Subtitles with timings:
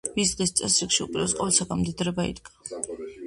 [0.13, 2.81] მის დღის წესრიგში უპირველეს ყოვლისა გამდიდრება იდგა.